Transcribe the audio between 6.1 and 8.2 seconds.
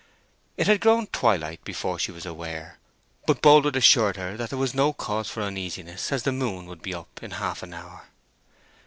as the moon would be up in half an hour.